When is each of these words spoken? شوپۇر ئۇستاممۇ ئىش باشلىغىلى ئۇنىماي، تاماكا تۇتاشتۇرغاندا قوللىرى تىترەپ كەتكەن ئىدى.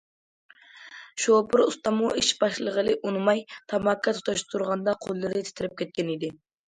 شوپۇر 1.25 1.61
ئۇستاممۇ 1.65 2.07
ئىش 2.21 2.29
باشلىغىلى 2.43 2.95
ئۇنىماي، 3.09 3.43
تاماكا 3.73 4.15
تۇتاشتۇرغاندا 4.21 4.97
قوللىرى 5.05 5.45
تىترەپ 5.51 5.77
كەتكەن 5.83 6.11
ئىدى. 6.15 6.31